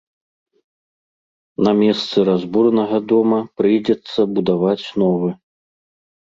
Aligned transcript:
На 1.67 1.71
месцы 1.81 2.17
разбуранага 2.31 2.97
дома 3.13 3.39
прыйдзецца 3.61 4.19
будаваць 4.35 4.85
новы. 5.07 5.29